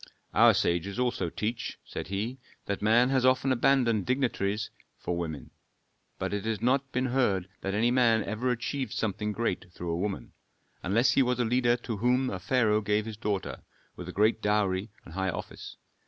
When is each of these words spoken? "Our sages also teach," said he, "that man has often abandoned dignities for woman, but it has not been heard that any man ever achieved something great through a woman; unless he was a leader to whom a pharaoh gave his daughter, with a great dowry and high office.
"Our 0.33 0.55
sages 0.55 0.97
also 0.97 1.29
teach," 1.29 1.77
said 1.85 2.07
he, 2.07 2.39
"that 2.65 2.81
man 2.81 3.09
has 3.11 3.23
often 3.23 3.51
abandoned 3.51 4.07
dignities 4.07 4.71
for 4.97 5.15
woman, 5.15 5.51
but 6.17 6.33
it 6.33 6.43
has 6.45 6.59
not 6.59 6.91
been 6.91 7.05
heard 7.05 7.47
that 7.61 7.75
any 7.75 7.91
man 7.91 8.23
ever 8.23 8.49
achieved 8.49 8.93
something 8.93 9.31
great 9.31 9.71
through 9.71 9.91
a 9.91 9.97
woman; 9.99 10.31
unless 10.81 11.11
he 11.11 11.21
was 11.21 11.39
a 11.39 11.45
leader 11.45 11.77
to 11.77 11.97
whom 11.97 12.31
a 12.31 12.39
pharaoh 12.39 12.81
gave 12.81 13.05
his 13.05 13.15
daughter, 13.15 13.61
with 13.95 14.09
a 14.09 14.11
great 14.11 14.41
dowry 14.41 14.89
and 15.05 15.13
high 15.13 15.29
office. 15.29 15.77